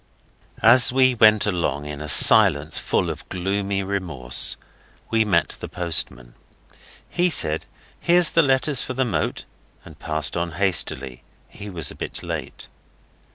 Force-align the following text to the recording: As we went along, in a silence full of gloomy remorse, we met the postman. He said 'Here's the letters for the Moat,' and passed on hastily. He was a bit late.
As 0.63 0.91
we 0.91 1.13
went 1.13 1.45
along, 1.45 1.85
in 1.85 2.01
a 2.01 2.09
silence 2.09 2.79
full 2.79 3.11
of 3.11 3.29
gloomy 3.29 3.83
remorse, 3.83 4.57
we 5.11 5.23
met 5.23 5.49
the 5.59 5.67
postman. 5.69 6.33
He 7.07 7.29
said 7.29 7.67
'Here's 7.99 8.31
the 8.31 8.41
letters 8.41 8.81
for 8.81 8.95
the 8.95 9.05
Moat,' 9.05 9.45
and 9.85 9.99
passed 9.99 10.35
on 10.35 10.53
hastily. 10.53 11.21
He 11.49 11.69
was 11.69 11.91
a 11.91 11.95
bit 11.95 12.23
late. 12.23 12.67